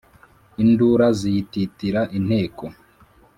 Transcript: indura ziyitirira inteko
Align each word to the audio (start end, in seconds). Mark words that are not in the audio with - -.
indura 0.63 1.07
ziyitirira 1.19 2.01
inteko 2.17 2.65